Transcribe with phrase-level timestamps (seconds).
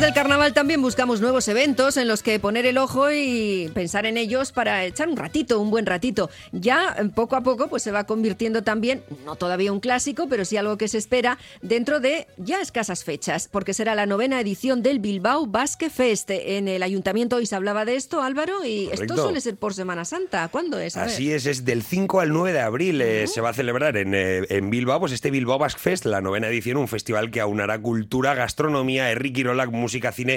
[0.00, 4.06] del carnaval carnaval también buscamos nuevos eventos en los que poner el ojo y pensar
[4.06, 6.30] en ellos para echar un ratito, un buen ratito.
[6.50, 10.46] Ya eh, poco a poco pues se va convirtiendo también, no todavía un clásico, pero
[10.46, 14.82] sí algo que se espera dentro de ya escasas fechas, porque será la novena edición
[14.82, 16.30] del Bilbao Basque Fest.
[16.30, 19.22] En el ayuntamiento hoy se hablaba de esto, Álvaro, y esto Correcto.
[19.22, 20.48] suele ser por Semana Santa.
[20.48, 20.96] ¿Cuándo es?
[20.96, 21.10] A ver.
[21.10, 23.02] Así es, es del 5 al 9 de abril.
[23.02, 26.22] eh, se va a celebrar en, eh, en Bilbao, pues este Bilbao Basque Fest, la
[26.22, 30.29] novena edición, un festival que aunará cultura, gastronomía, Enrique Irolac, música, cine,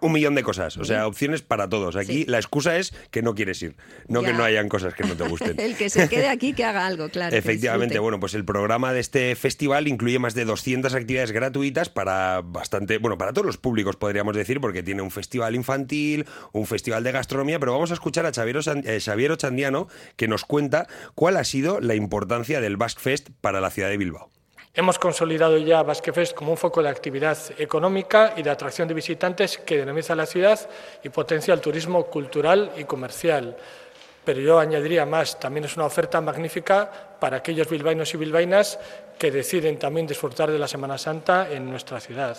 [0.00, 0.76] un millón de cosas.
[0.76, 1.96] O sea, opciones para todos.
[1.96, 2.24] Aquí Sí.
[2.28, 3.74] la excusa es que no quieres ir,
[4.06, 5.58] no que no hayan cosas que no te gusten.
[5.58, 7.34] El que se quede aquí que haga algo, claro.
[7.34, 12.42] Efectivamente, bueno, pues el programa de este festival incluye más de 200 actividades gratuitas para
[12.42, 17.02] bastante, bueno, para todos los públicos podríamos decir, porque tiene un festival infantil, un festival
[17.02, 20.86] de gastronomía, pero vamos a escuchar a Xavier, eh, Xavier Ochandiano que nos cuenta
[21.16, 24.30] cuál ha sido la importancia del Basque Fest para la ciudad de Bilbao.
[24.74, 28.94] Hemos consolidado ya Basque Fest como un foco de actividad económica y de atracción de
[28.94, 30.58] visitantes que dinamiza la ciudad
[31.02, 33.56] y potencia el turismo cultural y comercial.
[34.24, 38.78] Pero yo añadiría más, también es una oferta magnífica para aquellos bilbaínos y bilbaínas
[39.18, 42.36] que deciden también disfrutar de la Semana Santa en nuestra ciudad.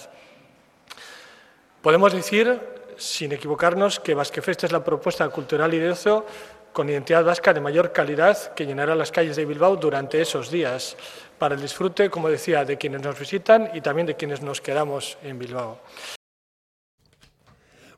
[1.81, 6.25] Podemos decir, sin equivocarnos, que Basque Fest es la propuesta cultural y de ocio
[6.71, 10.95] con identidad vasca de mayor calidad que llenará las calles de Bilbao durante esos días,
[11.39, 15.17] para el disfrute, como decía, de quienes nos visitan y también de quienes nos quedamos
[15.23, 15.79] en Bilbao.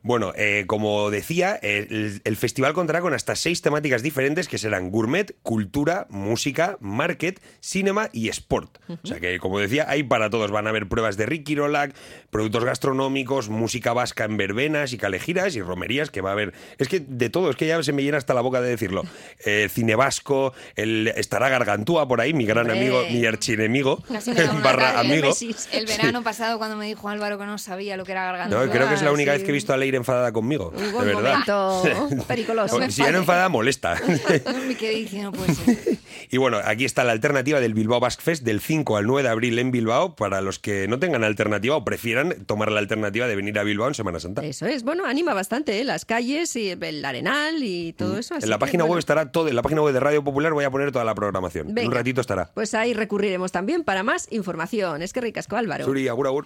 [0.02, 4.90] Bueno, eh, como decía, el, el festival contará con hasta seis temáticas diferentes que serán
[4.90, 8.78] gourmet, cultura, música, market, cinema y sport.
[8.88, 10.50] O sea que, como decía, hay para todos.
[10.50, 11.94] Van a haber pruebas de Ricky Rolac,
[12.30, 16.52] productos gastronómicos, música vasca en verbenas y calejiras y romerías que va a haber.
[16.78, 19.02] Es que de todo, es que ya se me llena hasta la boca de decirlo.
[19.44, 22.78] Eh, cine vasco, el, estará Gargantúa por ahí, mi gran Hombre.
[22.78, 24.02] amigo, mi archienemigo,
[24.62, 25.32] barra amigo.
[25.72, 28.56] El verano pasado cuando me dijo Álvaro que no sabía lo que era garganta.
[28.56, 29.38] No, creo que es la única sí.
[29.38, 30.72] vez que he visto a Enfadada conmigo.
[30.76, 31.44] De un verdad.
[31.46, 32.78] momento pericoloso.
[32.90, 33.96] si ya no enfadada, molesta.
[34.66, 35.58] Me quedé diciendo, pues.
[36.30, 39.28] Y bueno, aquí está la alternativa del Bilbao Basque Fest del 5 al 9 de
[39.28, 43.36] abril en Bilbao para los que no tengan alternativa o prefieran tomar la alternativa de
[43.36, 44.42] venir a Bilbao en Semana Santa.
[44.42, 45.84] Eso es, bueno, anima bastante, ¿eh?
[45.84, 48.34] las calles y el arenal y todo eso.
[48.34, 48.44] así Mm.
[48.44, 50.52] en la que, página bueno, web estará todo, en la página web de Radio Popular
[50.52, 51.74] voy a poner toda la programación.
[51.74, 51.88] Venga.
[51.88, 52.50] un ratito estará.
[52.54, 55.02] Pues ahí recurriremos también para más información.
[55.02, 55.84] Es que ricasco, Álvaro.
[55.84, 56.40] Suri, agur, agur.